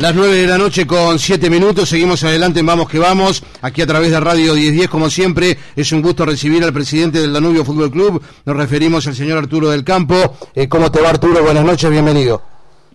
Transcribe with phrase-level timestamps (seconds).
[0.00, 3.86] Las 9 de la noche con 7 minutos, seguimos adelante Vamos que Vamos, aquí a
[3.86, 7.90] través de Radio 1010 como siempre, es un gusto recibir al presidente del Danubio Fútbol
[7.90, 10.14] Club, nos referimos al señor Arturo del Campo.
[10.54, 11.42] Eh, ¿Cómo te va Arturo?
[11.42, 12.40] Buenas noches, bienvenido.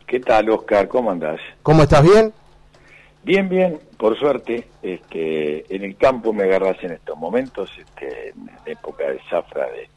[0.08, 0.88] ¿Qué tal Oscar?
[0.88, 1.42] ¿Cómo andás?
[1.62, 2.04] ¿Cómo estás?
[2.04, 2.32] ¿Bien?
[3.26, 8.50] Bien, bien, por suerte, este, en el campo me agarras en estos momentos, este, en
[8.66, 9.90] época de zafra de,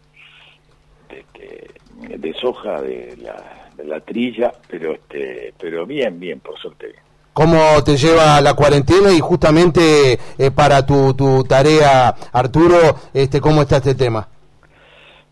[1.15, 6.87] de, este, de soja, de la la trilla, pero este, pero bien, bien, por suerte
[6.87, 7.07] bien.
[7.33, 13.61] ¿Cómo te lleva la cuarentena y justamente eh, para tu, tu tarea, Arturo, este, cómo
[13.61, 14.27] está este tema?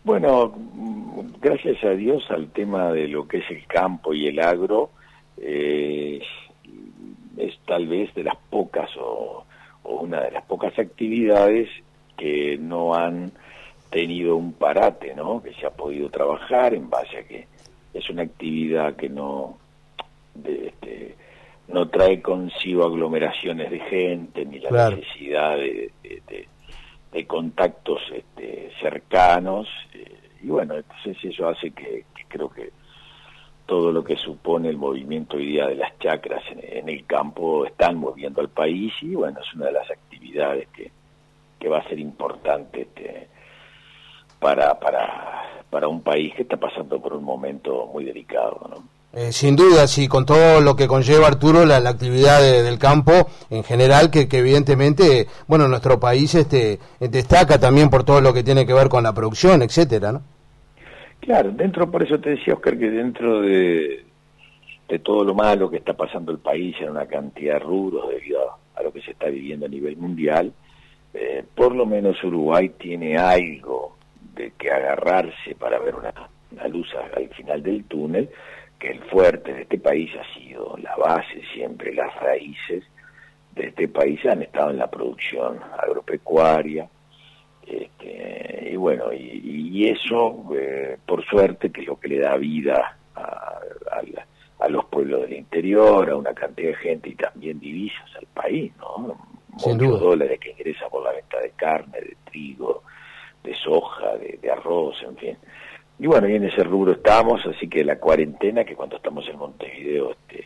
[0.03, 0.53] Bueno,
[1.41, 4.91] gracias a Dios al tema de lo que es el campo y el agro,
[5.37, 6.21] eh,
[7.37, 9.43] es tal vez de las pocas o,
[9.81, 11.69] o, una de las pocas actividades
[12.15, 13.31] que no han
[13.89, 15.41] tenido un parate, ¿no?
[15.41, 17.47] Que se ha podido trabajar en base a que
[17.95, 19.57] es una actividad que no
[20.43, 21.15] este,
[21.69, 25.91] no trae consigo aglomeraciones de gente ni la necesidad de,
[27.27, 32.71] contactos este, cercanos eh, y bueno entonces eso hace que, creo que
[33.65, 37.97] todo lo que supone el movimiento hoy día de las chacras en, el campo están
[37.97, 40.91] moviendo al país y bueno es una de las actividades que,
[41.57, 43.29] que va a ser importante este,
[44.45, 48.61] para, para, para un país que está pasando por un momento muy delicado.
[48.69, 48.83] ¿no?
[49.19, 53.63] Eh, sin duda, sí, con todo lo que conlleva Arturo la, actividad del campo en
[53.63, 58.73] general, que, evidentemente, bueno, nuestro país este destaca también por todo lo que tiene que
[58.75, 60.21] ver con la producción, etcétera, ¿no?
[61.21, 64.05] Claro, dentro, por eso te decía, Oscar, que dentro de,
[64.87, 68.41] de todo lo malo que está pasando el país en una cantidad de rubros debido
[68.75, 70.53] a, lo que se está viviendo a nivel mundial,
[71.15, 73.95] eh, por lo menos Uruguay tiene algo
[74.35, 76.13] de que agarrarse para ver una,
[76.67, 78.29] luz al final del túnel,
[78.79, 82.83] que el fuerte de este país ha sido la base siempre, las raíces
[83.53, 86.89] de este país han estado en la producción agropecuaria,
[87.65, 92.97] este, y bueno, y, eso, eh, por suerte, que es lo que le da vida
[93.15, 93.59] a,
[94.59, 98.71] a, los pueblos del interior, a una cantidad de gente y también divisas al país,
[98.77, 99.15] ¿no?
[99.49, 102.83] Muchos dólares que ingresan por la venta de carne, de trigo,
[103.45, 105.37] de soja, de, arroz, en fin.
[106.05, 109.39] Y bueno, y en ese rubro estamos, así que la cuarentena, que cuando estamos en
[109.39, 110.45] Montevideo este,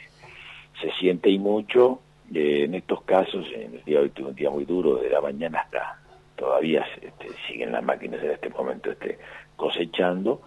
[0.79, 1.99] se siente y mucho,
[2.33, 5.09] eh, en estos casos, en el día de hoy tuve un día muy duro, de
[5.09, 5.99] la mañana hasta
[6.37, 9.19] todavía este, siguen las máquinas en este momento este,
[9.57, 10.43] cosechando,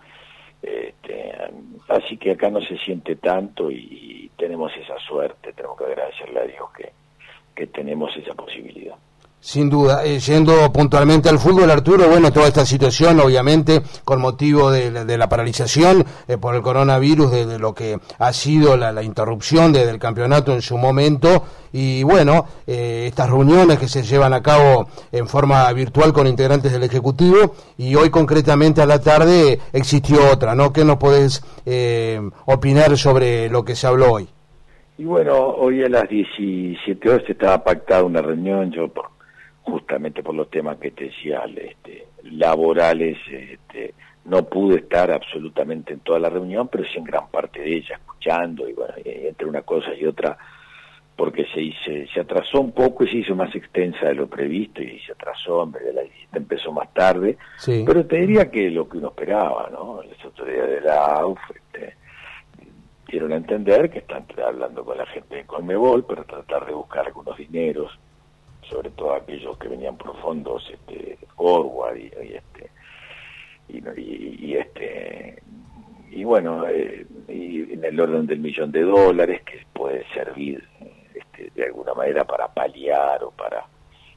[0.63, 1.35] este,
[1.89, 6.45] así que acá no se siente tanto y, tenemos esa suerte, tenemos que agradecerle a
[6.45, 6.91] Dios que,
[7.55, 8.97] que tenemos esa posibilidad.
[9.45, 14.71] Sin duda, eh, yendo puntualmente al fútbol, Arturo, bueno, toda esta situación, obviamente, con motivo
[14.71, 19.99] de, la paralización eh, por el coronavirus, de, lo que ha sido la, interrupción del
[19.99, 21.43] campeonato en su momento,
[21.73, 26.71] y bueno, eh, estas reuniones que se llevan a cabo en forma virtual con integrantes
[26.71, 30.73] del Ejecutivo, y hoy concretamente a la tarde existió otra, ¿no?
[30.73, 31.43] ¿Qué nos podés
[32.47, 34.29] opinar sobre lo que se habló hoy?
[34.99, 38.89] Y bueno, hoy a las 17 horas estaba pactada una reunión, yo
[39.63, 46.01] justamente por los temas que te decía, este, laborales, este, no pude estar absolutamente en
[46.01, 49.63] toda la reunión, pero sí en gran parte de ella, escuchando, y bueno, entre una
[49.63, 50.37] cosa y otra,
[51.17, 54.83] porque se, hice, se atrasó un poco y se hizo más extensa de lo previsto,
[54.83, 57.37] y se atrasó, en vez de la visita empezó más tarde,
[57.85, 60.03] pero te diría que lo que uno esperaba, ¿no?
[60.03, 61.97] Las autoridades de la AUF este,
[63.09, 67.07] dieron a entender que están hablando con la gente de Conmebol para tratar de buscar
[67.07, 67.99] algunos dineros
[68.69, 72.71] sobre todo aquellos que venían por fondos este, forward y, este
[73.69, 75.43] y, este
[76.11, 80.63] y bueno eh, y en el orden del millón de dólares que puede servir
[81.15, 83.67] este, de alguna manera para paliar o para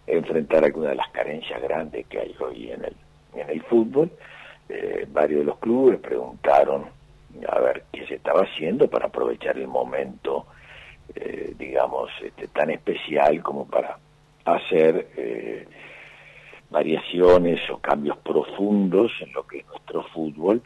[0.08, 2.96] enfrentar alguna de las carencias grandes que hay hoy en el
[3.36, 4.12] en el fútbol
[4.70, 6.86] eh, varios de los clubes preguntaron
[7.48, 10.46] a ver qué se estaba haciendo para aprovechar el momento
[11.16, 13.98] eh, digamos este, tan especial como para
[14.46, 15.68] hacer eh,
[16.70, 20.62] variaciones o cambios profundos en lo que es nuestro fútbol,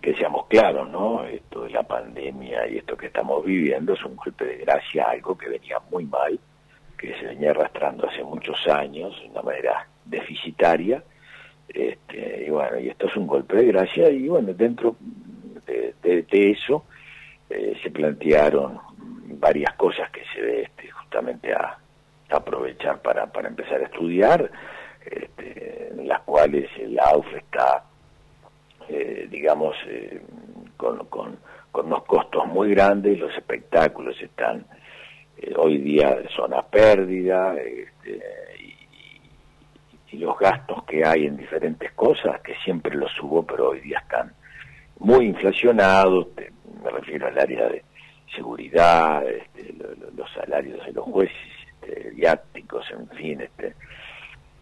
[0.00, 1.24] que seamos claros, ¿no?
[1.24, 5.36] Esto de la pandemia y esto que estamos viviendo es un golpe de gracia, algo
[5.36, 6.38] que venía muy mal,
[6.96, 11.02] que se venía arrastrando hace muchos años de una manera deficitaria,
[11.68, 14.96] este, y bueno, y esto es un golpe de gracia, y bueno, dentro
[15.66, 16.84] de, eso
[17.48, 18.78] eh, se plantearon
[19.38, 21.81] varias cosas que se ve este, justamente a,
[22.32, 24.50] aprovechar para, para empezar a estudiar,
[25.04, 27.84] este, en las cuales el AUF está,
[28.88, 30.22] eh, digamos, eh,
[30.76, 31.38] con, con,
[31.74, 34.66] unos costos muy grandes, los espectáculos están
[35.38, 38.20] eh, hoy día son a pérdida, este,
[40.12, 43.98] y, los gastos que hay en diferentes cosas, que siempre los subo, pero hoy día
[43.98, 44.32] están
[44.98, 46.28] muy inflacionados,
[46.84, 47.82] me refiero al área de
[48.36, 49.74] seguridad, este,
[50.14, 51.36] los salarios de los jueces,
[51.82, 53.74] este, viáticos, en fin, este,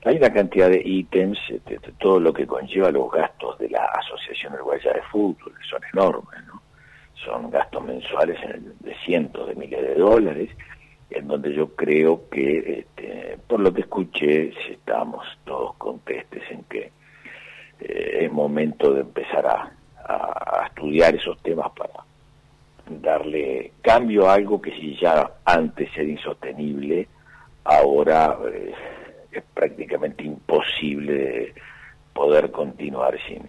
[0.05, 4.55] hay una cantidad de ítems, este, todo lo que conlleva los gastos de la Asociación
[4.55, 6.63] Uruguaya de Fútbol, que son enormes, ¿no?
[7.25, 8.39] Son gastos mensuales
[8.81, 10.51] de cientos de miles de dólares,
[11.11, 16.93] en donde yo creo que, este, por lo que escuché, estamos todos contestes en que
[17.81, 19.73] eh, es momento de empezar a,
[20.67, 21.93] estudiar esos temas para
[23.31, 27.09] darle cambio algo que si ya antes era insostenible,
[27.65, 28.73] ahora eh,
[29.33, 31.55] es prácticamente imposible
[32.13, 33.49] poder continuar sin,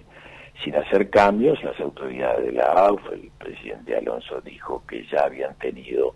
[0.64, 1.62] sin hacer cambios.
[1.64, 6.16] Las autoridades de la AUF, el presidente Alonso dijo que ya habían tenido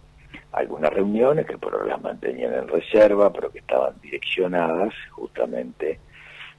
[0.51, 5.99] algunas reuniones que por las mantenían en reserva, pero que estaban direccionadas justamente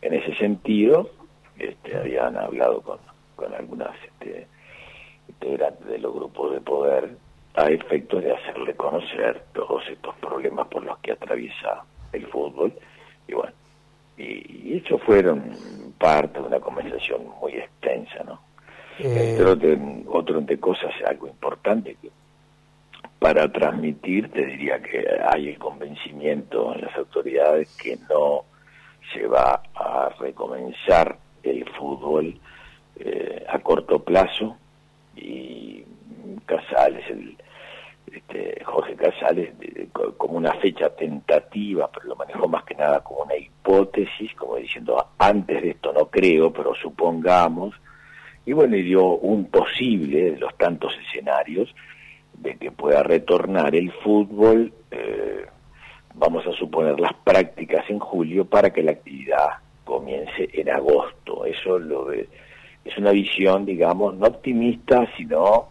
[0.02, 1.10] en ese sentido.
[1.58, 2.98] Este, habían hablado con,
[3.34, 4.46] con algunas este,
[5.40, 7.16] integrantes de los grupos de poder
[7.54, 12.72] a efectos de hacerle conocer todos estos problemas por los que atraviesa el fútbol.
[13.26, 13.52] Y bueno,
[14.18, 15.52] y, eso fueron
[15.98, 18.40] parte de una conversación muy extensa, ¿no?
[18.98, 19.38] Eh...
[19.42, 19.78] Otro,
[20.08, 22.10] otro de cosas, algo importante que
[23.18, 28.44] para transmitir, te diría que hay el convencimiento en las autoridades que no
[29.12, 32.38] se va a recomenzar el fútbol
[32.98, 34.56] eh, a corto plazo
[35.16, 35.84] y
[36.46, 37.36] Casales, el,
[38.12, 39.52] este, Jorge Casales,
[40.16, 45.04] como una fecha tentativa, pero lo manejó más que nada como una hipótesis, como diciendo,
[45.18, 47.74] antes de esto no creo, pero supongamos,
[48.44, 51.74] y bueno, y dio un posible de los tantos escenarios,
[52.34, 55.46] de que pueda retornar el fútbol, eh,
[56.14, 59.48] vamos a suponer las prácticas en julio para que la actividad
[59.84, 61.44] comience en agosto.
[61.44, 62.06] Eso lo
[62.86, 65.68] es una visión, digamos, no optimista, sino,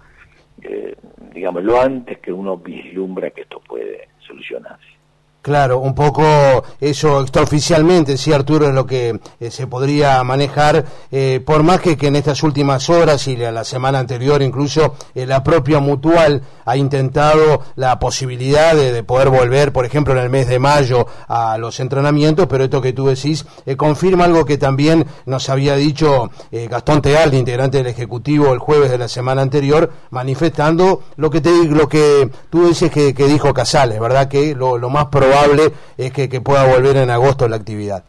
[0.62, 0.96] eh,
[1.34, 4.95] digamos, lo antes que uno vislumbra que esto puede solucionarse.
[5.46, 6.24] Claro, un poco
[6.82, 11.96] eso extraoficialmente, sí Arturo, es lo que eh, se podría manejar, eh, por más que,
[11.96, 16.78] que, en estas últimas horas y la, semana anterior incluso eh, la propia Mutual ha
[16.78, 21.80] intentado la posibilidad de, poder volver, por ejemplo, en el mes de mayo a los
[21.80, 23.46] entrenamientos, pero esto que tú decís
[23.78, 28.98] confirma algo que también nos había dicho Gastón Tealdi, integrante del Ejecutivo, el jueves de
[28.98, 34.00] la semana anterior, manifestando lo que, te, lo que tú dices que, que dijo Casales,
[34.00, 34.28] ¿verdad?
[34.28, 35.35] Que lo, lo más probable
[35.98, 38.04] es que, pueda volver en agosto la actividad.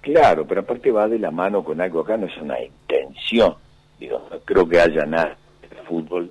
[0.00, 3.54] Claro, pero aparte va de la mano con algo acá, no es una intención.
[3.98, 6.30] Digo, no creo que haya nada de fútbol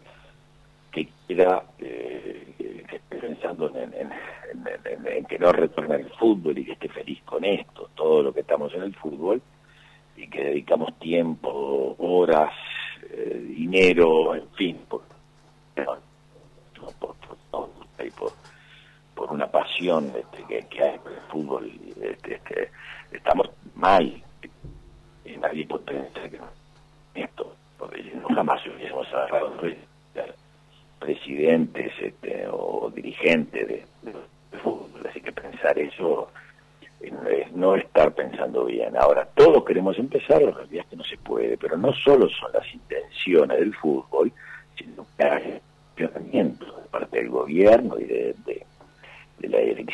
[0.91, 6.73] que quiera, eh, que esté pensando en, en, que no retorne el fútbol y que
[6.73, 9.41] esté feliz con esto, todo lo que estamos en el fútbol
[10.17, 12.51] y que dedicamos tiempo, horas,
[13.09, 15.01] eh, dinero, en fin, por,
[19.15, 19.47] por una
[19.89, 21.71] este, que, hay por el fútbol.
[22.01, 22.69] Este,
[23.11, 24.23] estamos mal.
[25.25, 26.39] Y nadie puede pensar que
[27.15, 29.53] esto, porque no jamás hubiésemos agarrado
[30.99, 33.85] presidentes este, o dirigentes de,
[34.61, 35.07] fútbol.
[35.09, 36.29] Así que pensar eso
[36.99, 38.95] es no estar pensando bien.
[38.95, 42.51] Ahora, todos queremos empezar, la realidad es que no se puede, pero no solo son
[42.53, 44.31] las intenciones del fútbol,
[44.77, 45.61] sino que hay
[45.95, 48.20] de parte del gobierno y de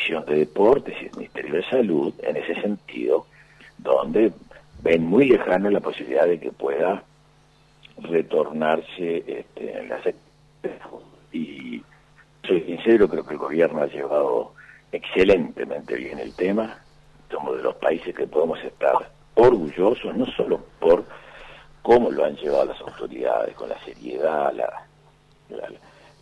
[0.08, 3.26] de Deportes y el Ministerio de Salud en ese sentido,
[3.76, 4.32] donde
[4.82, 7.02] ven muy lejano la posibilidad de que pueda
[8.00, 10.00] retornarse este, en la
[11.32, 11.82] y
[12.46, 14.54] soy sincero, creo que el gobierno ha llevado
[14.90, 16.78] excelentemente bien el tema,
[17.30, 21.04] somos de los países que podemos estar orgullosos, no solo por
[21.82, 24.86] cómo lo han llevado las autoridades, con la seriedad, la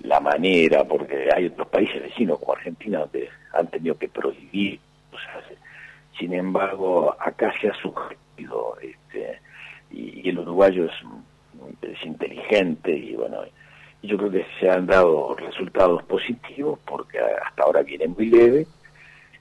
[0.07, 4.81] la manera, porque hay otros países vecinos como Argentina donde han tenido que prohibir.
[6.19, 9.41] sin embargo, acá se ha sugerido, este,
[9.91, 10.93] y, el uruguayo es,
[12.05, 13.39] inteligente y bueno,
[14.03, 18.67] yo creo que se han dado resultados positivos porque hasta ahora viene muy leve.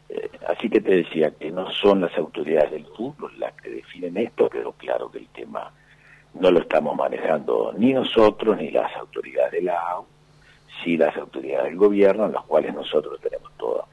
[0.09, 4.17] Eh, así que te decía que no son las autoridades del fútbol las que definen
[4.17, 5.71] esto, pero claro que el tema
[6.33, 10.05] no lo estamos manejando ni nosotros ni las autoridades de la AU
[10.83, 13.85] sí las autoridades del gobierno, en las cuales nosotros tenemos toda,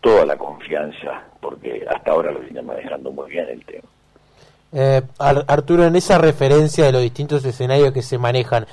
[0.00, 3.88] toda la confianza, porque hasta ahora lo vienen manejando muy bien el tema.
[4.72, 8.66] Eh, Arturo, en esa referencia de los distintos escenarios que se manejan,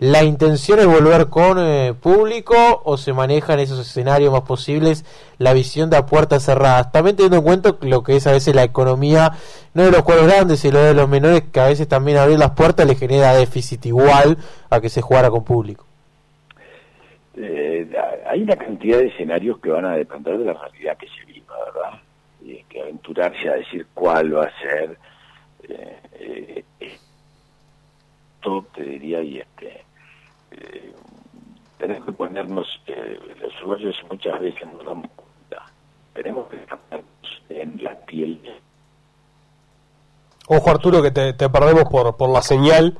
[0.00, 5.04] ¿La intención es volver con eh, público o se maneja en esos escenarios más posibles
[5.36, 6.90] la visión de a puertas cerradas?
[6.90, 9.32] También teniendo en cuenta lo que es a veces la economía,
[9.74, 12.52] no de los cuadros grandes, sino de los menores, que a veces también abrir las
[12.52, 14.38] puertas le genera déficit igual
[14.70, 15.84] a que se jugara con público.
[17.36, 17.90] Eh,
[18.26, 21.54] hay una cantidad de escenarios que van a depender de la realidad que se viva,
[21.66, 22.00] ¿verdad?
[22.42, 24.98] Y que aventurarse a decir cuál va a ser,
[25.68, 26.64] eh,
[28.40, 29.84] todo te diría, y este
[30.50, 30.92] eh,
[31.78, 35.66] tenemos que ponernos, eh, los uruguayos muchas veces no damos cuenta,
[36.12, 38.40] tenemos que cambiarnos en la piel.
[40.48, 42.98] Ojo Arturo que te, perdemos por, por la señal.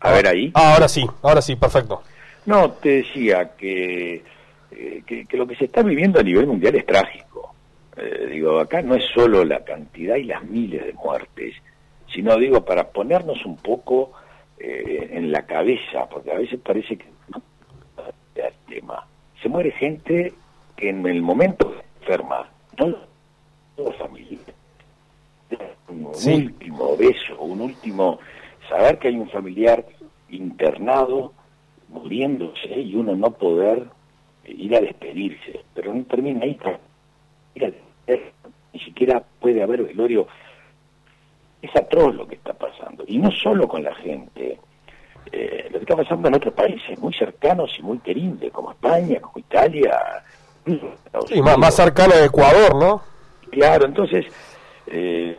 [0.00, 0.52] A ver ahí.
[0.54, 2.02] Ah, ahora sí, ahora sí, perfecto.
[2.46, 4.22] No, te decía que,
[4.70, 7.54] eh, que, lo que se está viviendo a nivel mundial es trágico.
[7.96, 11.54] Eh, digo, acá no es solo la cantidad y las miles de muertes,
[12.12, 14.12] sino digo, para ponernos un poco
[14.58, 17.06] eh, en la cabeza, porque a veces parece que
[18.34, 19.06] el tema.
[19.40, 20.32] Se muere gente
[20.76, 22.96] que en el momento enferma, no
[23.76, 24.54] los familiares.
[25.88, 28.18] Un último beso, un último
[28.68, 29.84] saber que hay un familiar
[30.30, 31.34] internado
[31.92, 33.86] muriéndose y uno no poder
[34.44, 36.58] ir a despedirse, pero no termina ahí,
[38.72, 40.26] ni siquiera puede haber velorio
[41.62, 43.04] es atroz lo que está pasando.
[43.06, 44.58] Y no solo con la gente,
[45.30, 49.20] eh, lo que está pasando en otros países muy cercanos y muy queridos, como España,
[49.20, 50.24] como Italia.
[51.30, 53.02] Y más, más cercano de Ecuador, ¿no?
[53.50, 54.26] Claro, entonces,
[54.88, 55.38] eh,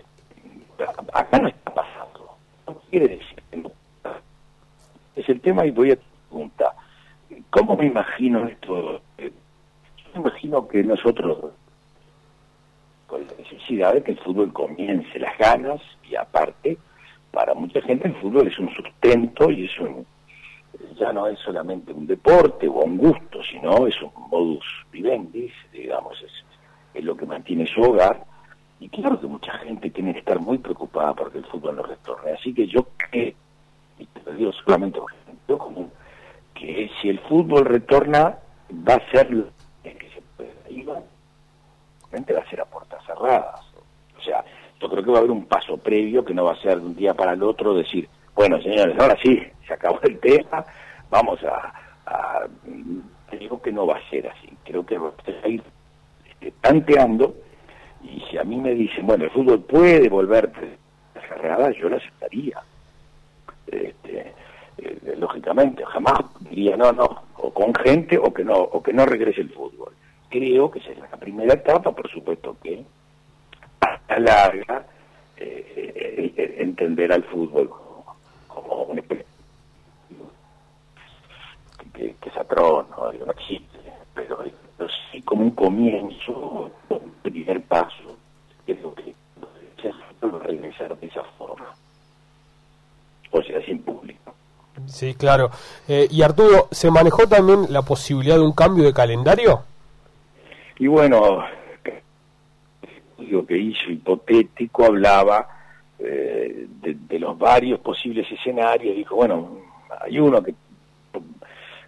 [1.11, 2.37] acá no está pasando.
[2.67, 3.71] No quiere decir que no.
[5.15, 5.97] Es el tema y voy a
[6.33, 6.71] preguntar.
[7.49, 9.01] ¿Cómo me imagino esto?
[9.17, 9.31] Eh,
[9.97, 11.51] yo me imagino que nosotros
[13.11, 16.79] la necesidad de que el fútbol comience, las ganas, y aparte,
[17.31, 20.03] para mucha gente el fútbol es un sustento y es un,
[20.99, 26.19] ya no es solamente un deporte o un gusto, sino es un modus vivendi, digamos,
[26.23, 26.31] es,
[26.95, 28.25] es lo que mantiene su hogar.
[28.79, 32.31] Y claro que mucha gente tiene que estar muy preocupada porque el fútbol no retorne.
[32.31, 33.33] Así que yo creo,
[33.99, 35.91] y te lo digo solamente por común,
[36.53, 38.37] que si el fútbol retorna,
[38.71, 39.45] va a ser lo
[39.83, 40.53] que se puede
[42.33, 43.61] va a ser a puertas cerradas.
[44.17, 44.43] O sea,
[44.79, 46.85] yo creo que va a haber un paso previo que no va a ser de
[46.85, 50.65] un día para el otro decir, bueno, señores, ahora sí, se acabó el tema,
[51.09, 52.47] vamos a...
[53.31, 55.11] digo que no va a ser así, creo que va
[55.43, 55.63] a ir
[56.29, 57.35] este, tanteando
[58.03, 60.51] y si a mí me dicen, bueno, el fútbol puede volver
[61.13, 62.61] cerrada, yo lo aceptaría.
[63.67, 64.33] Este,
[64.77, 66.19] eh, lógicamente, jamás
[66.53, 69.93] diría no, no, o con gente o que no, o que no regrese el fútbol
[70.29, 72.83] creo que es la primera etapa, por supuesto que
[73.81, 74.85] a larga
[75.37, 77.69] eh, eh, entender al fútbol
[78.47, 79.25] como, un que,
[81.93, 82.85] que, es ¿no?
[83.25, 83.79] no existe,
[84.13, 84.43] pero,
[85.11, 88.17] sí como un comienzo, un primer paso,
[88.65, 89.13] creo que
[89.81, 89.91] se
[90.39, 91.75] regresar de esa forma,
[93.31, 94.33] o sea, sin público.
[94.87, 95.51] Sí, claro.
[95.87, 99.63] Eh, y Arturo, ¿se manejó también la posibilidad de un cambio de calendario?
[100.79, 101.43] Y bueno,
[103.17, 105.47] lo que hizo hipotético hablaba
[105.99, 109.59] eh, de, los varios posibles escenarios, dijo, bueno,
[110.01, 110.53] hay uno que,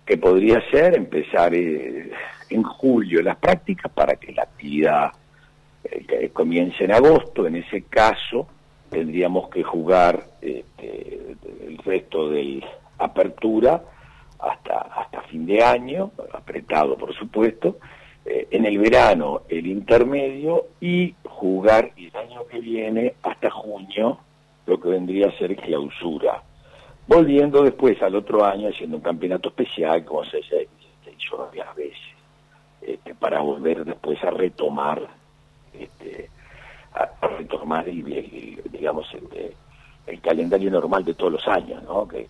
[0.06, 2.12] que podría ser empezar eh,
[2.50, 5.12] en julio las prácticas para que la actividad
[5.84, 8.48] eh, comience en agosto, en ese caso
[8.90, 11.36] tendríamos que jugar este,
[11.68, 12.64] el resto de
[12.98, 13.84] apertura
[14.40, 17.78] hasta, hasta fin de año, apretado por supuesto,
[18.26, 24.20] eh, en el verano el intermedio y jugar el año que viene hasta junio
[24.66, 26.42] lo que vendría a ser clausura.
[27.08, 32.00] Volviendo después al otro año haciendo un campeonato especial, como se, hizo varias veces,
[32.82, 35.08] este, para volver después a retomar,
[35.72, 36.30] este,
[36.96, 38.02] a, retomar y,
[38.72, 42.08] digamos el, calendario normal de todos los años, ¿no?
[42.08, 42.28] Que,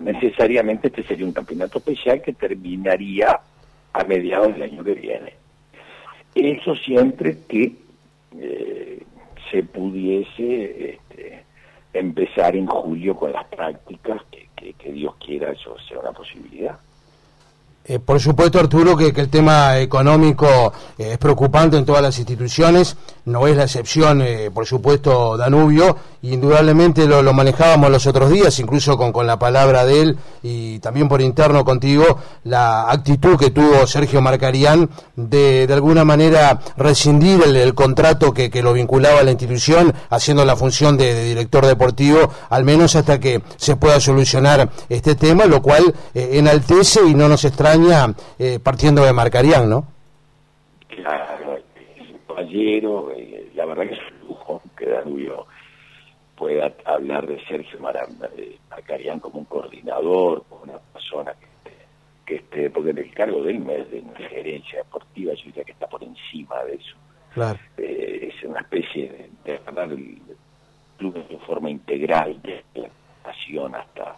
[0.00, 3.40] necesariamente este sería un campeonato especial que terminaría
[3.92, 5.34] a mediados del año que viene.
[6.34, 7.72] Eso siempre que
[8.38, 9.02] eh,
[9.50, 11.44] se pudiese este,
[11.92, 16.78] empezar en julio con las prácticas, que, Dios quiera eso sea una posibilidad.
[17.86, 22.96] Eh, por supuesto, Arturo, que, el tema económico eh, es preocupante en todas las instituciones,
[23.26, 28.96] no es la excepción, eh, por supuesto, Danubio, indudablemente lo, manejábamos los otros días, incluso
[28.96, 33.86] con, con, la palabra de él y también por interno contigo, la actitud que tuvo
[33.86, 39.32] Sergio Marcarián de, de alguna manera rescindir el, contrato que, que, lo vinculaba a la
[39.32, 45.16] institución, haciendo la función de, director deportivo, al menos hasta que se pueda solucionar este
[45.16, 47.44] tema, lo cual enaltece y no nos
[48.38, 49.86] eh, partiendo de Marcarián, ¿no?
[50.88, 55.46] Claro, es un caballero, eh, la verdad que es un lujo que Danubio
[56.36, 57.80] pueda hablar de Sergio
[58.36, 61.34] eh, Marcarián como un coordinador, como una persona
[62.24, 65.64] que esté, porque en el cargo de él es de una gerencia deportiva, yo diría
[65.64, 66.96] que está por encima de eso.
[67.34, 67.58] Claro.
[67.76, 70.22] es una especie de, de hablar el
[70.96, 72.88] club de forma integral, de la
[73.78, 74.16] hasta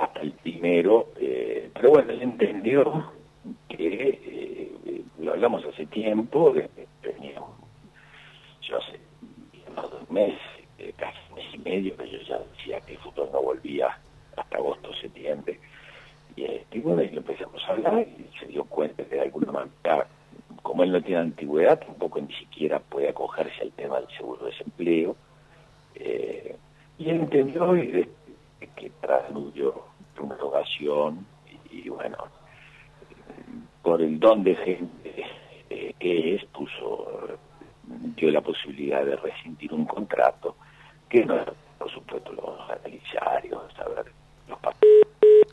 [0.00, 3.12] hasta el primero, eh, pero bueno, él entendió
[3.68, 6.54] que, eh, lo hablamos hace tiempo,
[7.00, 7.50] teníamos,
[8.62, 9.00] yo hace
[9.74, 10.34] más de un mes,
[10.78, 13.98] eh, casi un mes y medio, que yo ya decía que el fútbol no volvía
[14.36, 15.58] hasta agosto, septiembre,
[16.36, 20.06] y, bueno, y lo empezamos a hablar y se dio cuenta que de alguna manera,
[20.62, 24.50] como él no tiene antigüedad, tampoco ni siquiera puede acogerse al tema del seguro de
[24.50, 25.16] desempleo,
[26.98, 28.06] y él entendió y
[28.74, 29.84] que trasludió
[30.20, 31.26] una rogación
[31.70, 32.16] y, bueno,
[33.82, 35.24] por el don de gente
[35.98, 37.38] que es, puso,
[38.16, 40.56] dio la posibilidad de rescindir un contrato
[41.08, 41.36] que no,
[41.78, 44.12] por supuesto, lo vamos a analizar y vamos a ver
[44.48, 44.58] los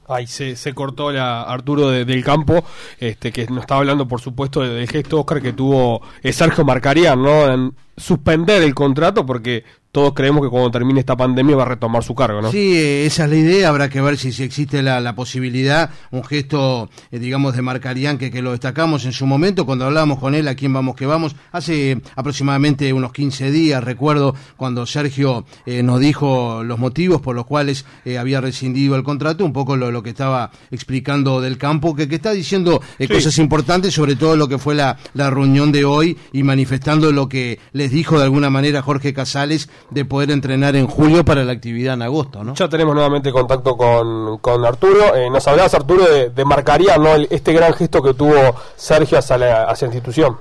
[0.08, 2.64] Ahí se, se cortó la Arturo del campo,
[3.00, 7.22] este que nos estaba hablando, por supuesto, del gesto Oscar que tuvo eh, Sergio Marcarián,
[7.22, 7.52] ¿no?
[7.52, 9.64] En suspender el contrato porque
[9.94, 12.52] todos creemos que cuando termine esta pandemia va a retomar su cargo, ¿no?
[12.52, 16.24] Sí, esa es la idea, habrá que ver si, si existe la, la, posibilidad, un
[16.24, 20.34] gesto, eh, digamos, de Marcarián que, que lo destacamos en su momento, cuando hablábamos con
[20.34, 25.84] él, a quién vamos que vamos, hace aproximadamente unos 15 días, recuerdo, cuando Sergio eh,
[25.84, 29.92] nos dijo los motivos por los cuales eh, había rescindido el contrato, un poco lo,
[29.92, 34.48] lo que estaba explicando del campo, que, que está diciendo cosas importantes, sobre todo lo
[34.48, 38.50] que fue la, la reunión de hoy y manifestando lo que les dijo de alguna
[38.50, 42.56] manera Jorge Casales de poder entrenar en julio para la actividad en agosto, ¿no?
[42.56, 45.16] Ya tenemos nuevamente contacto con, con Arturo.
[45.16, 47.16] Eh, nos hablabas, Arturo, de, de marcaría ¿no?
[47.16, 50.38] este gran gesto que tuvo Sergio hacia la, hacia institución.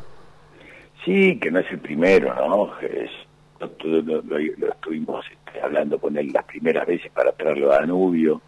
[1.05, 2.73] Sí, que no es el primero, ¿no?
[2.81, 3.11] Es,
[3.61, 4.38] lo,
[4.69, 8.41] estuvimos este, hablando con él las primeras veces para traerlo a Danubio.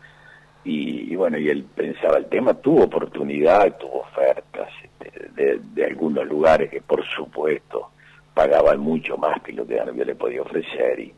[0.67, 6.27] Y, bueno, y él pensaba el tema, tuvo oportunidad, tuvo ofertas este, de, de algunos
[6.27, 7.90] lugares que por supuesto
[8.35, 11.14] pagaban mucho más que lo que Danubio le podía ofrecer y,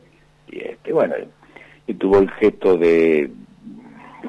[0.49, 1.15] este bueno
[1.85, 3.29] y tuvo el gesto de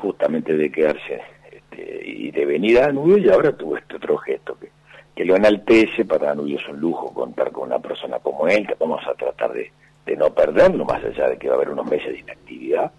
[0.00, 1.20] justamente de quedarse
[1.52, 4.70] este, y de venir a Danubio y ahora tuvo este otro gesto que,
[5.14, 8.74] que lo enaltece para Danubio es un lujo contar con una persona como él que
[8.80, 9.70] vamos a tratar de,
[10.06, 12.90] de no perderlo más allá de que va a haber unos meses de inactividad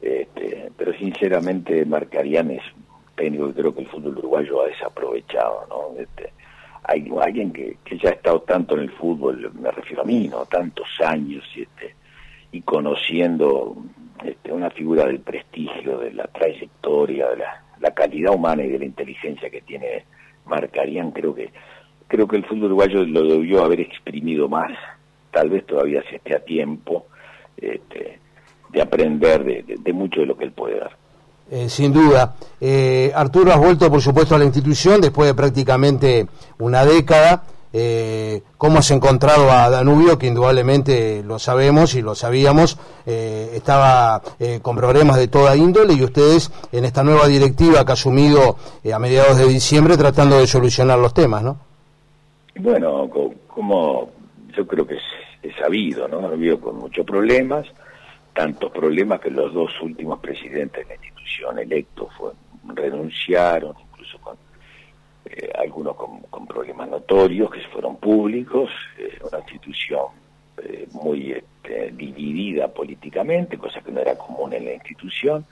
[0.00, 2.84] este, pero sinceramente Marcarían es un
[3.16, 6.00] técnico que creo que el fútbol uruguayo ha desaprovechado ¿no?
[6.00, 6.32] Este,
[6.84, 10.28] hay alguien que, que ya ha estado tanto en el fútbol, me refiero a mí,
[10.28, 10.44] ¿no?
[10.46, 11.94] Tantos años y, este,
[12.52, 13.76] y conociendo
[14.22, 17.60] este, una figura del prestigio, de la trayectoria, de la,
[17.94, 20.04] calidad humana y de la inteligencia que tiene
[20.46, 21.50] Marcarían, creo que
[22.08, 24.72] creo que el fútbol uruguayo lo debió haber exprimido más,
[25.30, 27.06] tal vez todavía se esté a tiempo
[27.56, 28.18] este,
[28.70, 31.03] de aprender de, de mucho de lo que él puede dar.
[31.50, 32.34] Eh, sin duda.
[32.60, 36.26] Eh, Arturo, has vuelto, por supuesto, a la institución después de prácticamente
[36.58, 37.44] una década.
[37.72, 44.22] Eh, ¿Cómo has encontrado a Danubio, que indudablemente lo sabemos y lo sabíamos, estaba
[44.62, 48.56] con problemas de toda índole y ustedes en esta nueva directiva que ha asumido
[48.92, 51.58] a mediados de diciembre tratando de solucionar los temas, ¿no?
[52.60, 53.10] Bueno,
[53.48, 54.08] como
[54.56, 56.20] yo creo que es, sabido, ¿no?
[56.20, 57.66] Danubio con muchos problemas,
[58.34, 62.32] tantos problemas que los dos últimos presidentes de institución electos fue,
[62.74, 64.36] renunciaron, incluso con
[65.24, 70.06] eh, algunos con, problemas notorios que fueron públicos, eh, una institución
[70.58, 75.46] eh, muy este, dividida políticamente, cosa que no era común en la institución,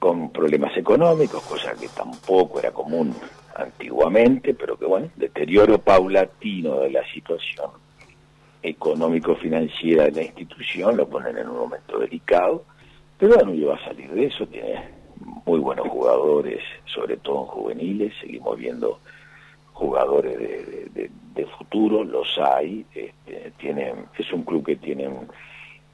[0.00, 3.14] con problemas económicos, cosa que tampoco era común
[3.54, 7.70] antiguamente, pero que bueno, deterioro paulatino de la situación
[8.60, 12.64] económico-financiera de la institución, lo ponen en un momento delicado,
[13.22, 14.82] pero Danubio va a salir de eso, tiene
[15.46, 18.98] muy buenos jugadores, sobre todo en juveniles, seguimos viendo
[19.74, 25.08] jugadores de, futuro, los hay, este, tienen, es un club que tiene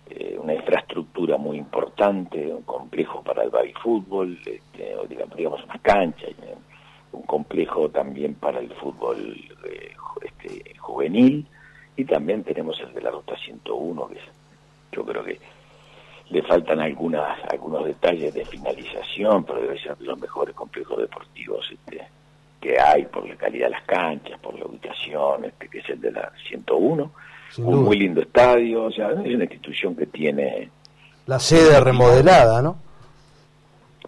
[0.09, 4.97] eh, una infraestructura muy importante, un complejo para el baby fútbol, este,
[5.37, 6.29] digamos una cancha,
[7.13, 9.37] un complejo también para el fútbol
[10.23, 11.47] este, juvenil
[11.95, 14.19] y también tenemos el de la ruta 101 que
[14.93, 15.39] yo creo que
[16.31, 21.67] le faltan algunas algunos detalles de finalización, pero debe ser de los mejores complejos deportivos
[21.71, 22.07] este,
[22.61, 26.01] que hay por la calidad de las canchas, por la ubicación, este, que es el
[26.01, 27.11] de la 101.
[27.59, 30.71] un muy lindo estadio, o sea, es una institución que tiene...
[31.27, 32.77] La sede remodelada, ¿no?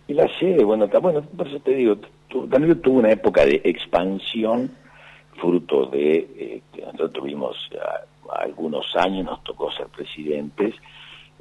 [0.06, 1.96] Y la sede, bueno, bueno por eso te digo,
[2.50, 4.70] también tuvo una época de expansión
[5.36, 7.56] fruto de, que nosotros tuvimos
[8.36, 10.74] algunos años, nos tocó ser presidentes,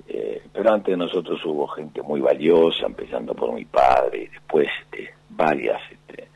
[0.07, 4.67] eh, pero antes de nosotros hubo gente muy valiosa, empezando por mi padre, y después
[4.83, 6.27] este, varias este,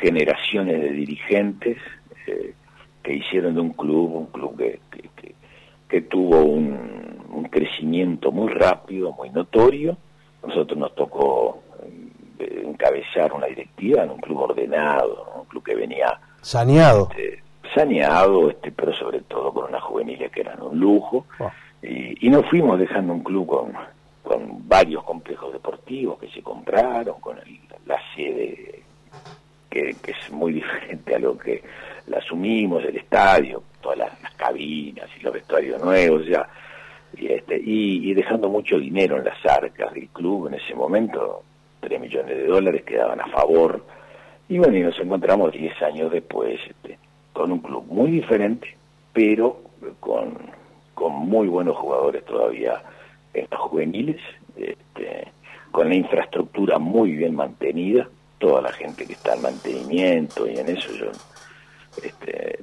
[0.00, 1.78] generaciones de dirigentes
[2.26, 2.54] eh,
[3.02, 4.80] que hicieron de un club un club que,
[5.88, 9.98] que, tuvo un, un, crecimiento muy rápido, muy notorio.
[10.42, 11.62] Nosotros nos tocó
[12.38, 17.42] eh, encabezar una directiva en un club ordenado, un club que venía saneado, este,
[17.74, 21.26] saneado, este, pero sobre todo con unas juveniles que eran un lujo.
[21.38, 21.50] Oh.
[21.82, 23.72] Y, y, nos fuimos dejando un club con,
[24.22, 27.36] con varios complejos deportivos que se compraron, con
[27.86, 28.82] la sede
[29.72, 31.62] que, es muy diferente a lo que
[32.06, 36.48] la asumimos, el estadio, todas las, cabinas y los vestuarios nuevos, ya,
[37.16, 41.44] y, este, y, dejando mucho dinero en las arcas del club en ese momento,
[41.80, 43.84] 3 millones de dólares quedaban a favor,
[44.48, 46.98] y bueno, y nos encontramos 10 años después este,
[47.32, 48.76] con un club muy diferente,
[49.12, 49.62] pero
[50.00, 50.36] con,
[51.02, 52.80] con muy buenos jugadores todavía
[53.34, 54.20] en los juveniles,
[54.56, 55.32] este,
[55.72, 60.68] con la infraestructura muy bien mantenida, toda la gente que está en mantenimiento y en
[60.68, 61.10] eso yo
[62.04, 62.58] este,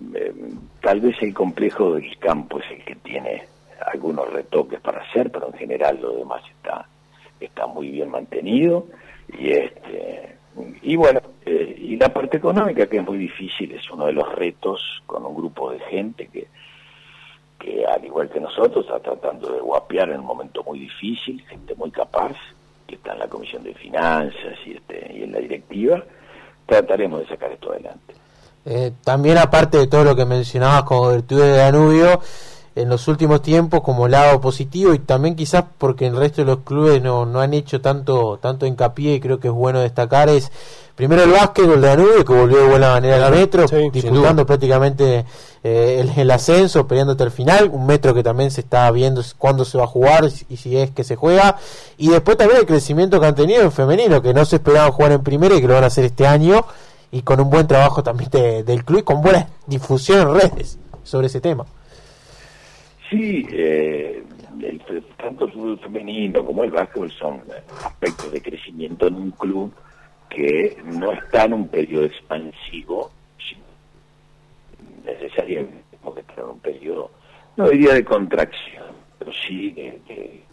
[0.81, 3.43] tal vez el complejo del campo es el que tiene
[3.93, 6.87] algunos retoques para hacer pero en general lo demás está
[7.39, 8.87] está muy bien mantenido
[9.37, 10.35] y este
[10.81, 14.33] y bueno eh, y la parte económica que es muy difícil es uno de los
[14.35, 16.47] retos con un grupo de gente que
[17.59, 21.75] que al igual que nosotros está tratando de guapear en un momento muy difícil gente
[21.75, 22.35] muy capaz
[22.87, 26.03] que está en la Comisión de Finanzas y, este, y en la directiva,
[26.65, 28.15] trataremos de sacar esto adelante.
[28.65, 32.19] Eh, también aparte de todo lo que mencionabas como virtud de Danubio,
[32.75, 36.59] en los últimos tiempos como lado positivo y también quizás porque el resto de los
[36.59, 40.51] clubes no, no han hecho tanto tanto hincapié y creo que es bueno destacar es
[40.99, 45.23] primero el básquet el Danubio que volvió de buena manera al metro disputando prácticamente
[45.63, 49.63] eh, el, ascenso peleando hasta el final un metro que también se está viendo cuándo
[49.63, 51.55] se va a jugar y si es que se juega.
[51.97, 55.13] Y después también el crecimiento que han tenido en femenino que no se esperaba jugar
[55.13, 56.65] en primera y que lo van a hacer este año
[57.13, 61.27] y con un buen trabajo también del club y con buena difusión en redes sobre
[61.27, 61.65] ese tema.
[63.09, 64.21] Sí, eh,
[65.17, 67.41] tanto el fútbol femenino como el básquetbol son
[67.85, 69.71] aspectos de crecimiento en un club
[70.29, 73.11] que no está en un periodo expansivo,
[75.03, 77.11] necesariamente porque está en un periodo,
[77.57, 78.85] no diría de contracción,
[79.17, 80.43] pero sí de,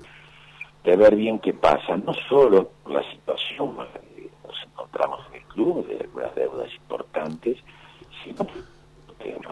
[0.85, 5.99] de, ver bien qué pasa, no solo la situación nos encontramos en el club, de
[5.99, 7.59] algunas deudas importantes,
[8.25, 8.47] sino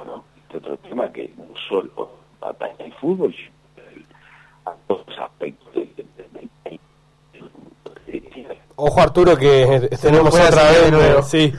[0.04, 0.24] ¿no?
[0.36, 2.10] este otro tema que no solo
[2.40, 3.34] atañe el fútbol,
[4.64, 6.80] a todos los aspectos del país.
[8.76, 11.22] Ojo Arturo que tenemos otra vez nuevo.
[11.22, 11.52] Sí.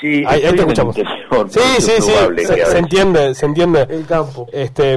[0.00, 0.94] Sí, ahí, te escuchamos.
[0.94, 2.12] sí, sí, sí,
[2.44, 3.86] se, entiende, se entiende.
[3.88, 4.46] El campo.
[4.52, 4.94] Este,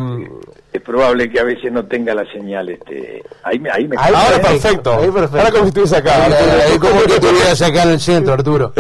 [0.73, 2.69] es probable que a veces no tenga la señal.
[2.69, 4.93] Este, ahí me, ahí me ahora, perfecto.
[4.93, 5.37] ahí perfecto.
[5.37, 6.25] Ahora como si estuviese acá.
[6.25, 8.73] Ahí, como que estuvieras acá en el centro, Arturo.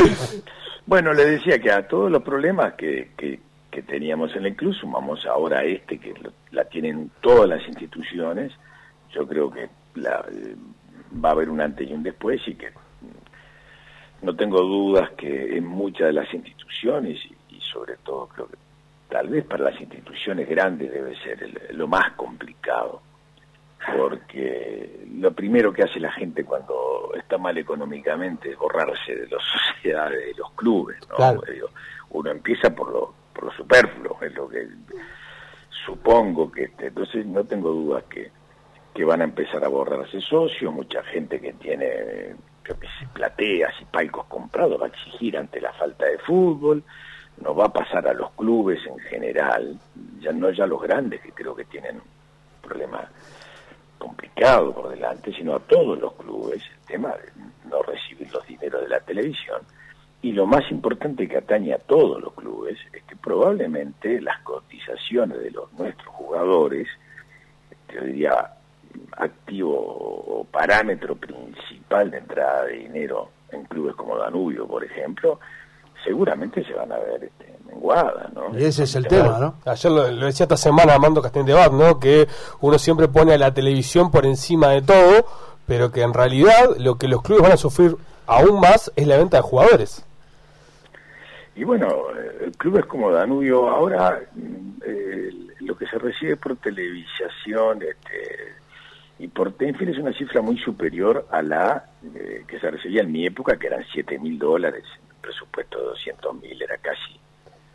[0.85, 3.39] Bueno, le decía que a todos los problemas que, que,
[3.71, 6.13] que teníamos en el club, sumamos ahora este que
[6.51, 8.51] la tienen todas las instituciones,
[9.13, 10.55] yo creo que la, eh,
[11.13, 12.71] va a haber un antes y un después y que
[14.21, 18.57] no tengo dudas que en muchas de las instituciones y, sobre todo creo que
[19.09, 23.01] tal vez para las instituciones grandes debe ser lo más complicado
[23.95, 29.41] porque lo primero que hace la gente cuando está mal económicamente es borrarse de las
[29.75, 31.41] sociedades, de los clubes, ¿no?
[32.11, 34.67] Uno empieza por lo por lo superfluo, es lo que
[35.85, 38.31] supongo que, este, entonces no tengo dudas que,
[38.93, 42.35] que van a empezar a borrarse socios, mucha gente que tiene
[43.13, 46.83] plateas y palcos comprados va a exigir ante la falta de fútbol,
[47.41, 49.79] no va a pasar a los clubes en general,
[50.19, 53.09] ya no ya los grandes que creo que tienen un problema
[53.97, 58.81] complicado por delante, sino a todos los clubes, el tema de no recibir los dineros
[58.81, 59.61] de la televisión,
[60.21, 65.39] y lo más importante que atañe a todos los clubes es que probablemente las cotizaciones
[65.39, 66.87] de los nuestros jugadores,
[67.93, 68.53] yo diría
[69.17, 75.39] activo o parámetro principal de entrada de dinero en clubes como Danubio, por ejemplo,
[76.03, 78.57] seguramente se van a ver este, menguadas, ¿no?
[78.57, 79.55] Y ese es el tema, ¿no?
[79.65, 81.99] Ayer lo, decía esta semana Armando Castendebat, ¿no?
[81.99, 82.27] Que
[82.61, 85.25] uno siempre pone a la televisión por encima de todo,
[85.67, 87.95] pero que en realidad lo que los clubes van a sufrir
[88.27, 90.05] aún más es la venta de jugadores.
[91.55, 91.87] Y bueno,
[92.41, 94.21] el club es como Danubio ahora,
[94.85, 98.53] eh, lo que se recibe por televisación este,
[99.19, 103.01] y por en fin es una cifra muy superior a la eh, que se recibía
[103.01, 107.19] en mi época, que eran 7 mil dólares, el presupuesto de 200 mil era casi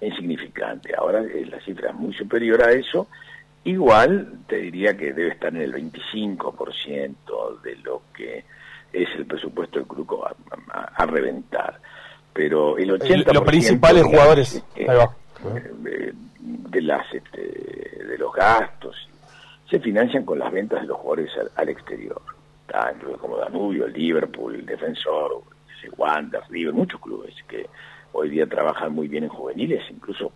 [0.01, 0.95] insignificante.
[0.97, 3.09] Ahora eh, la cifra es muy superior a eso.
[3.65, 8.45] Igual te diría que debe estar en el 25% de lo que
[8.93, 11.79] es el presupuesto del club a, reventar.
[12.33, 13.33] Pero el 80%...
[13.33, 14.65] Los principales jugadores...
[14.77, 14.87] Eh,
[16.71, 18.97] de, las este, de los gastos
[19.75, 22.23] se financian con las ventas de los jugadores al, exterior.
[22.69, 25.43] Tanto como Danubio, Liverpool, Defensor,
[25.97, 27.67] Wander, River, muchos clubes que
[28.13, 30.31] hoy día trabajan muy bien en juveniles, incluso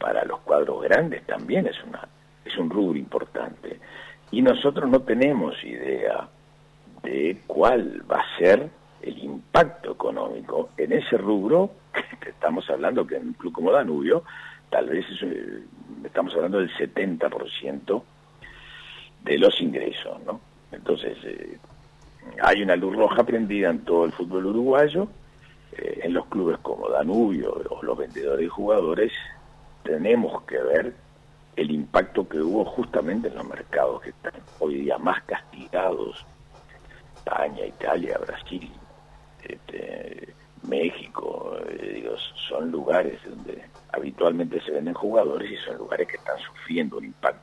[0.00, 2.08] para los cuadros grandes también es una
[2.44, 3.78] es un rubro importante.
[4.32, 6.28] Y nosotros no tenemos idea
[7.04, 8.68] de cuál va a ser
[9.00, 11.70] el impacto económico en ese rubro
[12.20, 14.24] que estamos hablando que en un club como Danubio
[14.70, 15.62] tal vez eh,
[16.04, 18.02] estamos hablando del 70%
[19.24, 20.40] de los ingresos, ¿no?
[20.70, 21.58] Entonces, eh,
[22.40, 25.08] hay una luz roja prendida en todo el fútbol uruguayo,
[25.72, 29.12] eh, en los clubes como Danubio o los vendedores de jugadores,
[29.82, 30.94] tenemos que ver
[31.56, 36.24] el impacto que hubo justamente en los mercados que están hoy día más castigados,
[37.16, 38.70] España, Italia, Brasil,
[39.44, 40.34] este,
[40.68, 42.16] México, eh, digo,
[42.48, 47.41] son lugares donde habitualmente se venden jugadores y son lugares que están sufriendo un impacto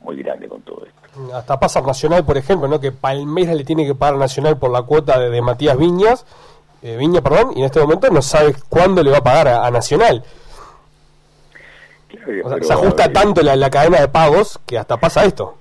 [0.00, 1.34] muy grande con todo esto.
[1.34, 2.80] Hasta pasa Nacional, por ejemplo, ¿no?
[2.80, 6.24] que Palmeiras le tiene que pagar a Nacional por la cuota de, Matías Viñas,
[6.82, 9.70] eh, Viña, perdón, y en este momento no sabe cuándo le va a pagar a,
[9.70, 10.22] Nacional.
[12.62, 15.56] se ajusta tanto la, la cadena de pagos que hasta pasa esto.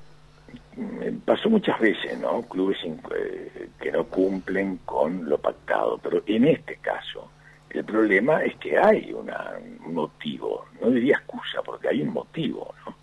[0.75, 2.43] Mm, pasó muchas veces, ¿no?
[2.43, 7.29] Clubes eh, que no cumplen con lo pactado, pero en este caso
[7.71, 9.53] el problema es que hay una,
[9.85, 12.95] un motivo, no diría excusa, porque hay un motivo, ¿no?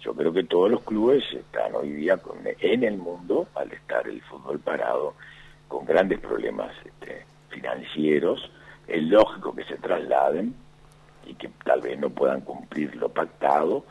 [0.00, 2.18] Yo creo que todos los clubes están hoy día
[2.60, 5.14] en el mundo, al estar el fútbol parado,
[5.68, 8.50] con grandes problemas este, financieros.
[8.88, 10.54] Es lógico que se trasladen
[11.26, 13.84] y que tal vez no puedan cumplir lo pactado.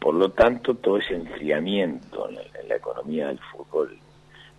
[0.00, 3.96] Por lo tanto, todo ese enfriamiento en la, economía del fútbol,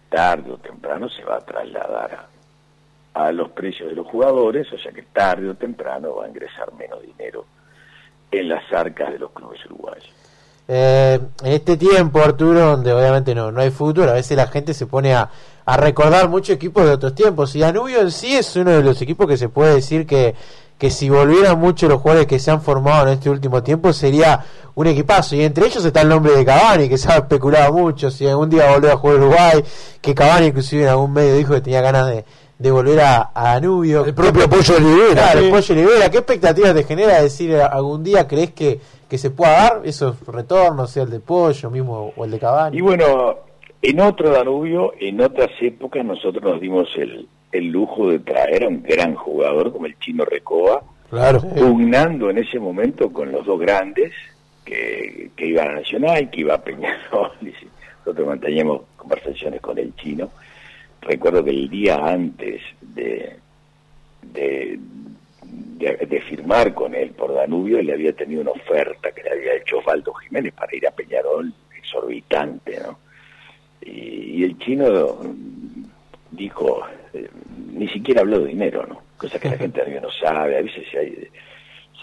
[0.10, 2.30] tarde o temprano, se va a trasladar
[3.14, 6.30] a, a los precios de los jugadores, o sea que tarde o temprano va a
[6.30, 7.46] ingresar menos dinero
[8.32, 10.17] en las arcas de los clubes uruguayos.
[10.68, 14.74] Eh, en este tiempo, Arturo, donde obviamente no, no hay futuro, a veces la gente
[14.74, 15.30] se pone a,
[15.66, 17.56] a recordar muchos equipos de otros tiempos.
[17.56, 20.36] Y Danubio en sí es uno de los equipos que se puede decir que,
[20.78, 24.46] que si volvieran mucho los jugadores que se han formado en este último tiempo, sería
[24.76, 25.36] un equipazo.
[25.36, 28.12] Y entre ellos está el nombre de Cavani, que se ha especulado mucho.
[28.12, 29.64] Si algún día volvió a jugar Uruguay,
[30.02, 32.26] que Cavani, inclusive en algún medio, dijo que tenía ganas de,
[32.60, 34.06] de volver a, a Danubio.
[34.06, 35.34] El propio Pollo Olivera.
[35.34, 36.10] el Pollo Olivera.
[36.10, 40.92] ¿Qué expectativas te genera decir algún día crees que que se pueda dar esos retornos,
[40.92, 42.78] sea el de Pollo mismo o el de Cavani.
[42.78, 43.38] Y bueno,
[43.82, 48.68] en otro Danubio, en otras épocas, nosotros nos dimos el, el lujo de traer a
[48.68, 53.60] un gran jugador como el chino Recoba, claro, pugnando en ese momento con los dos
[53.60, 54.12] grandes
[54.66, 57.54] que, que iban a Nacional, que iba a Peñarol, y
[58.00, 60.30] nosotros manteníamos conversaciones con el chino.
[61.08, 63.38] Recuerdo que el día antes de,
[64.34, 64.78] de,
[66.28, 70.14] firmar con él por Danubio, le había tenido una oferta que le había hecho Osvaldo
[70.16, 73.00] Jiménez para ir a Peñarol, exorbitante, ¿no?
[73.82, 75.18] Y, el chino
[76.32, 76.82] dijo,
[77.14, 77.30] eh,
[77.72, 79.02] ni siquiera habló de dinero, ¿no?
[79.16, 81.00] Cosa que la gente de no sabe, a veces se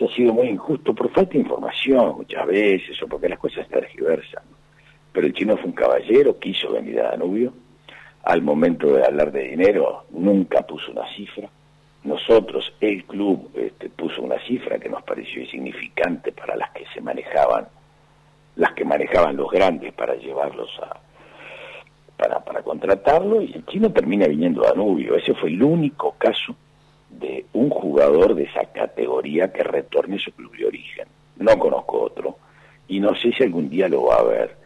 [0.05, 4.45] ha, sido muy injusto por falta de información muchas veces, o porque las cosas tergiversan.
[5.13, 7.53] Pero el chino fue un caballero, quiso venir a Danubio,
[8.25, 11.49] al momento de hablar de dinero nunca puso una cifra,
[12.05, 17.01] nosotros, el club, este, puso una cifra que nos pareció insignificante para las que se
[17.01, 17.67] manejaban,
[18.57, 21.01] las que manejaban los grandes para llevarlos a,
[22.17, 25.17] para, para contratarlo, y el chino termina viniendo a Danubio.
[25.17, 26.55] Ese fue el único caso
[27.09, 31.09] de un jugador de esa categoría que retorne a su club de origen.
[31.39, 32.37] No conozco otro,
[32.87, 34.64] y no sé si algún día lo va a ver.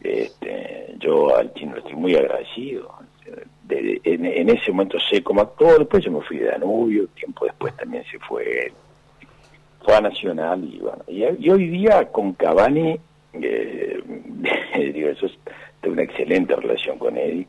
[0.00, 2.98] Este, yo al chino estoy muy agradecido
[3.70, 8.04] en, ese momento sé cómo actuó, después yo me fui de Danubio, tiempo después también
[8.10, 8.72] se fue,
[9.82, 12.98] fue a Nacional y bueno, y, hoy día con Cavani
[13.34, 14.02] Eh,
[14.94, 15.38] digo, eso es
[15.82, 17.46] de una excelente relación con Eddie,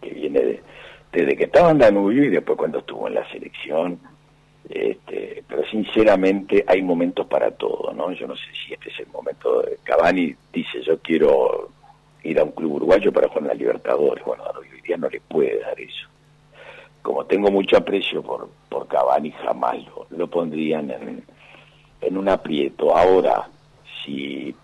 [0.00, 0.60] que viene
[1.12, 3.98] desde que estaba en Danubio y después cuando estuvo en la selección.
[4.72, 8.10] Este, pero sinceramente hay momentos para todo, ¿no?
[8.12, 11.68] Yo no sé si este es el momento de Cavani dice yo quiero
[12.22, 14.24] ir a un club uruguayo para jugar en la Libertadores.
[14.24, 16.08] Bueno, hoy día no le puede dar eso.
[17.02, 21.22] Como tengo mucho aprecio por, por Cavani, jamás lo, lo pondrían en,
[22.00, 22.96] en un aprieto.
[22.96, 23.50] Ahora,
[24.02, 24.54] si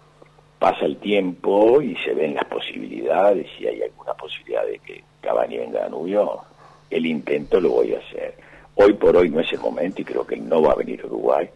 [0.58, 5.58] pasa el tiempo y se ven las posibilidades, si hay alguna posibilidad de que Cavani
[5.58, 6.40] venga a Danubio,
[6.88, 8.47] el intento lo voy a hacer.
[8.80, 11.06] Hoy por hoy no es el momento y creo que no va a venir a
[11.06, 11.48] Uruguay.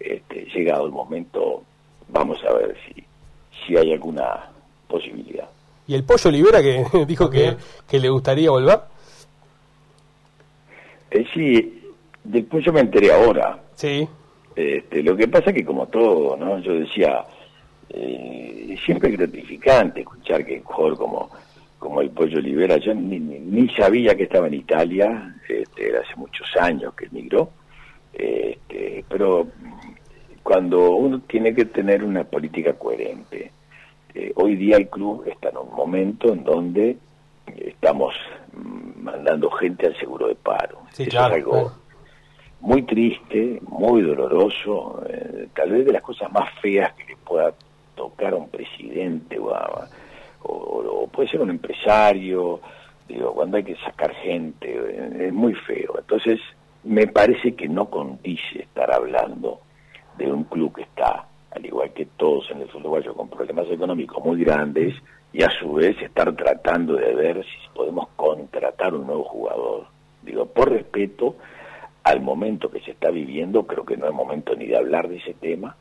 [0.00, 1.62] Este, llegado el momento,
[2.08, 3.04] vamos a ver si,
[3.64, 4.50] si hay alguna
[4.88, 5.48] posibilidad.
[5.86, 7.56] ¿Y el Pollo Olivera que dijo que,
[7.88, 8.80] que le gustaría volver?
[11.12, 11.82] Eh, sí,
[12.24, 13.56] del Pollo me enteré ahora.
[13.76, 14.08] Sí.
[14.56, 16.58] Este, lo que pasa que como todo, ¿no?
[16.58, 17.24] Yo decía,
[17.90, 21.30] eh, siempre es gratificante escuchar que un jugador como,
[21.80, 26.46] como el Pollo Olivera, yo ni, ni, sabía que estaba en Italia, este, hace muchos
[26.60, 27.50] años que emigró,
[28.12, 29.48] este, pero
[30.42, 33.50] cuando uno tiene que tener una política coherente,
[34.14, 36.98] eh, hoy día el club está en un momento en donde
[37.46, 38.14] estamos
[38.96, 40.82] mandando gente al seguro de paro.
[40.92, 41.72] Eso es algo
[42.60, 47.54] muy triste, muy doloroso, eh, tal vez de las cosas más feas que le pueda
[47.94, 49.84] tocar a un presidente o, o,
[51.12, 52.60] puede ser un empresario,
[53.08, 55.94] digo, cuando hay que sacar gente, es muy feo.
[55.98, 56.40] Entonces,
[56.84, 59.60] me parece que no condice estar hablando
[60.16, 64.24] de un club que está al igual que todos en el uruguayo, con problemas económicos
[64.24, 64.94] muy grandes,
[65.32, 69.86] y a su vez estar tratando de ver si podemos contratar un nuevo jugador.
[70.22, 71.36] Digo, por respeto
[72.02, 75.18] al momento que se está viviendo, creo que no es momento ni de hablar de
[75.18, 75.76] ese tema.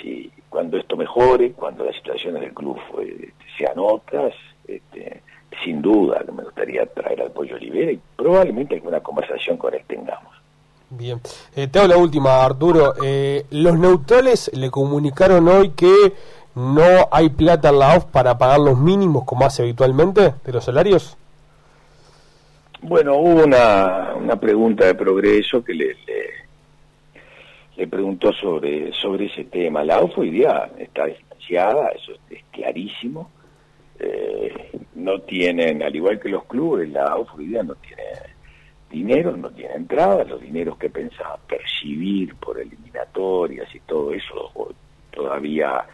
[0.00, 2.78] Si cuando esto mejore, cuando las situaciones del club
[3.58, 4.34] sean otras,
[4.66, 5.22] este,
[5.62, 9.82] sin duda que me gustaría traer al Pollo Olivera y probablemente alguna conversación con él
[9.86, 10.32] tengamos.
[10.90, 11.20] Bien,
[11.56, 12.94] eh, te hago la última, Arturo.
[13.02, 16.12] Eh, los neutrales le comunicaron hoy que
[16.54, 20.64] no hay plata en la OFF para pagar los mínimos como hace habitualmente de los
[20.64, 21.16] salarios.
[22.82, 26.43] Bueno, hubo una, una pregunta de progreso que le, le,
[27.86, 29.84] preguntó sobre, sobre ese tema.
[29.84, 33.30] La OFF hoy día está distanciada, eso es, clarísimo.
[33.98, 38.02] Eh, no tienen, al igual que los clubes, la OFF hoy día no tiene
[38.90, 44.52] dinero, no tiene entrada, los dineros que pensaban percibir por eliminatorias y todo eso
[45.10, 45.84] todavía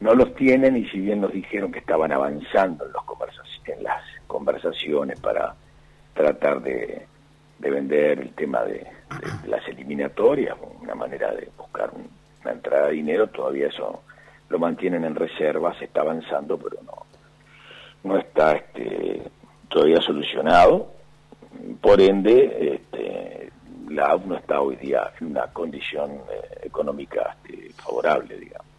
[0.00, 3.02] no los tienen y si bien nos dijeron que estaban avanzando en, los
[3.66, 5.54] en las conversaciones para
[6.12, 7.06] tratar de,
[7.58, 8.86] vender el tema de,
[9.46, 11.90] las eliminatorias, una manera de buscar
[12.42, 14.02] una entrada de dinero, todavía eso
[14.48, 17.06] lo mantienen en reserva, se está avanzando, pero no,
[18.04, 19.22] no está este,
[19.68, 20.94] todavía solucionado
[21.80, 23.50] por ende, este,
[23.90, 28.73] la AUF no está hoy día en una condición eh, económica este, favorable, digamos.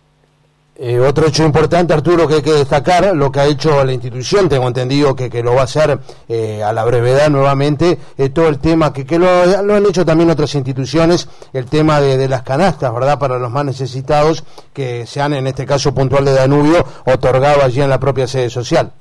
[0.78, 4.50] Eh, otro hecho importante, Arturo, que hay que destacar, lo que ha hecho la institución,
[4.50, 7.98] tengo entendido que, que lo va a hacer eh, a la brevedad nuevamente,
[8.34, 12.28] todo el tema que, que lo, han hecho también otras instituciones, el tema de, de,
[12.28, 16.34] las canastas, ¿verdad?, para los más necesitados, que se han, en este caso puntual de
[16.34, 18.92] Danubio, otorgado allí en la propia sede social.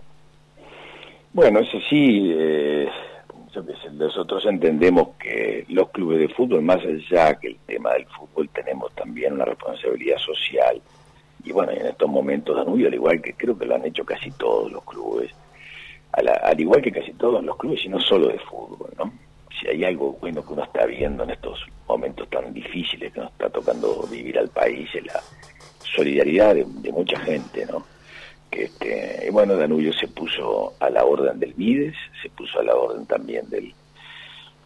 [1.32, 2.32] Bueno, eso sí,
[3.94, 8.92] nosotros entendemos que los clubes de fútbol, más allá que el tema del fútbol, tenemos
[8.94, 10.80] también una responsabilidad social.
[11.44, 14.30] Y bueno, en estos momentos Danubio, al igual que creo que lo han hecho casi
[14.32, 15.30] todos los clubes,
[16.12, 19.12] al, igual que casi todos los clubes, y no solo de fútbol, ¿no?
[19.58, 23.30] Si hay algo bueno que uno está viendo en estos momentos tan difíciles que nos
[23.32, 25.20] está tocando vivir al país, es la
[25.94, 27.84] solidaridad de, mucha gente, ¿no?
[28.50, 33.04] Este, bueno, Danubio se puso a la orden del Mides, se puso a la orden
[33.06, 33.74] también del,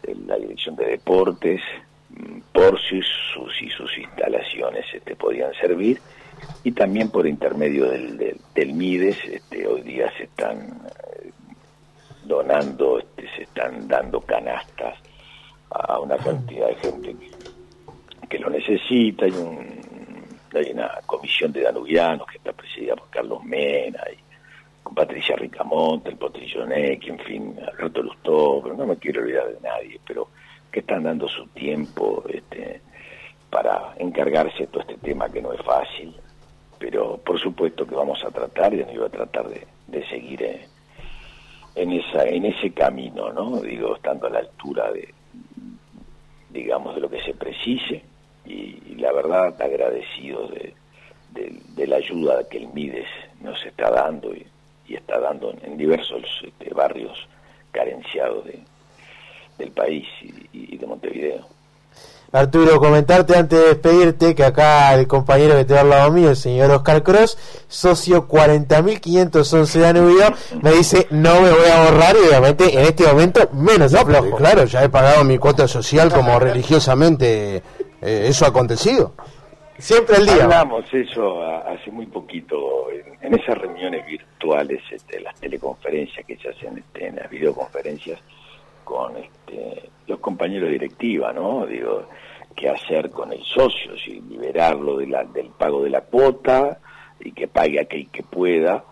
[0.03, 1.63] de la Dirección de Deportes,
[2.11, 3.01] mm, por si
[3.33, 6.01] sus, y sus instalaciones este, podían servir,
[6.65, 10.83] y también por intermedio del, del, Mides, este, hoy día se están
[11.23, 11.31] eh,
[12.25, 14.99] donando, este, se están dando canastas
[15.71, 17.17] a una cantidad de gente
[18.29, 19.83] que, lo necesita, y un,
[20.55, 24.19] hay una comisión de danubianos que está presidida por Carlos Mena y
[24.83, 29.61] con Patricia Ricamonte, el Potrillo en fin, Alberto Lustó, pero no me quiero olvidar de
[29.61, 30.29] nadie, pero
[30.71, 32.81] que están dando su tiempo este,
[33.51, 36.15] para encargarse de todo este tema que no es fácil,
[36.79, 40.43] pero por supuesto que vamos a tratar, y voy a tratar de, seguir
[41.75, 43.61] en, esa, en ese camino, ¿no?
[43.61, 45.13] Digo, estando a la altura de,
[46.51, 48.03] digamos, de lo que se precise,
[48.45, 50.75] y, la verdad agradecido de,
[51.87, 53.09] la ayuda que el Mides
[53.41, 54.47] nos está dando y,
[54.89, 57.29] está dando en, diversos este, barrios
[57.71, 58.61] carenciados de,
[59.59, 60.07] del país
[60.53, 61.58] y de Montevideo.
[62.31, 66.29] Arturo, comentarte antes de despedirte que acá el compañero que te da al lado mío,
[66.29, 70.25] el señor Oscar Cross, socio 40.511 de Danubio,
[70.61, 74.65] me dice no me voy a borrar y obviamente en este momento menos no, Claro,
[74.65, 77.63] ya he pagado mi cuota social como religiosamente
[78.03, 79.15] eh, eso ha acontecido.
[79.79, 80.45] Siempre el día.
[80.45, 82.57] Hablamos eso hace muy poquito
[83.23, 88.21] en, esas reuniones virtuales, este, las teleconferencias que se hacen este, en las videoconferencias
[88.89, 91.67] con este, los compañeros de directiva, ¿no?
[91.67, 92.07] Digo,
[92.57, 96.79] qué hacer con el socio, si liberarlo de la, del pago de la cuota
[97.21, 98.83] y que pague aquel que pueda,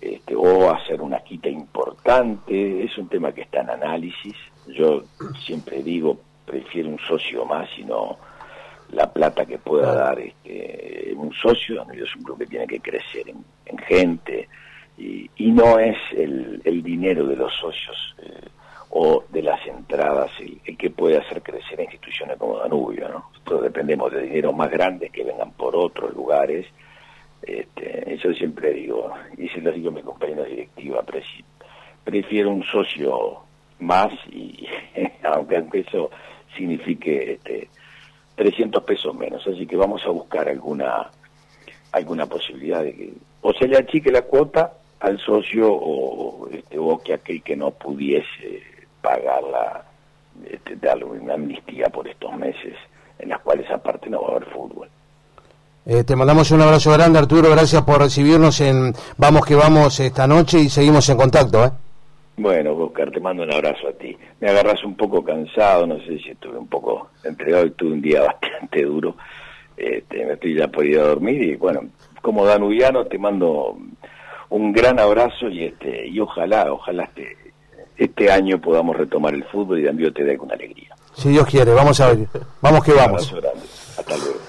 [0.00, 4.34] este, o hacer una quita importante, es un tema que está en análisis.
[4.66, 5.04] Yo
[5.46, 8.18] siempre digo, prefiero un socio más y no
[8.90, 13.28] la plata que pueda dar este, un socio, es un club que tiene que crecer
[13.28, 14.48] en, gente
[14.98, 18.16] y, y, no es el, el dinero de los socios.
[18.18, 18.48] Eh,
[18.98, 23.10] o de las entradas el, que puede hacer crecer instituciones como Danubio.
[23.10, 23.28] ¿no?
[23.30, 26.66] Nosotros dependemos de dinero más grandes que vengan por otros lugares.
[27.42, 31.04] Este, eso siempre digo, y se lo digo a mi compañero de directiva,
[32.04, 33.40] prefiero un socio
[33.80, 34.66] más, y
[35.24, 36.10] aunque, eso
[36.56, 37.68] signifique este,
[38.36, 39.46] 300 pesos menos.
[39.46, 41.10] Así que vamos a buscar alguna
[41.92, 46.98] alguna posibilidad de que o se le achique la cuota al socio o, este, o
[46.98, 48.75] que aquel que no pudiese
[49.06, 49.84] pagarla,
[50.50, 52.74] este, darle una amnistía por estos meses,
[53.20, 54.88] en las cuales aparte no va a haber fútbol.
[55.86, 57.48] Eh, te mandamos un abrazo grande, Arturo.
[57.50, 61.64] Gracias por recibirnos en Vamos que Vamos esta noche y seguimos en contacto.
[61.64, 61.70] ¿eh?
[62.36, 64.16] Bueno, Oscar, te mando un abrazo a ti.
[64.40, 68.02] Me agarras un poco cansado, no sé si estuve un poco entregado y tuve un
[68.02, 69.14] día bastante duro.
[69.76, 71.82] Este, me estoy ya podido dormir y bueno,
[72.20, 73.76] como danubiano te mando
[74.48, 77.45] un gran abrazo y este y ojalá, ojalá este,
[77.96, 80.94] este año podamos retomar el fútbol y también te dé con alegría.
[81.14, 82.28] Si Dios quiere, vamos a ver.
[82.60, 83.34] Vamos que vamos.
[83.98, 84.40] Hasta luego.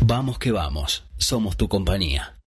[0.00, 1.04] Vamos que vamos.
[1.18, 2.34] Somos tu compañía.